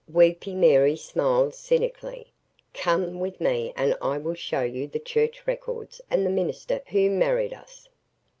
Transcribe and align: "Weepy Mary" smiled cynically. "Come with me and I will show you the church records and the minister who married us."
"Weepy 0.11 0.55
Mary" 0.55 0.95
smiled 0.95 1.53
cynically. 1.53 2.33
"Come 2.73 3.19
with 3.19 3.39
me 3.39 3.71
and 3.75 3.95
I 4.01 4.17
will 4.17 4.33
show 4.33 4.61
you 4.63 4.87
the 4.87 4.97
church 4.97 5.45
records 5.45 6.01
and 6.09 6.25
the 6.25 6.29
minister 6.31 6.81
who 6.87 7.07
married 7.11 7.53
us." 7.53 7.87